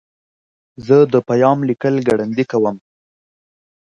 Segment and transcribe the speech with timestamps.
[0.85, 2.75] زه د پیام لیکل ګړندي کوم.